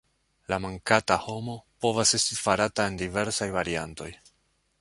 La 0.51 0.57
"mankanta 0.63 1.17
homo" 1.25 1.57
povas 1.85 2.15
esti 2.21 2.39
farata 2.41 2.89
en 2.93 3.01
diversaj 3.05 3.53
variantoj. 3.61 4.13